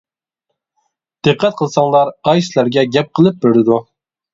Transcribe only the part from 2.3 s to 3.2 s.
سىلەرگە گەپ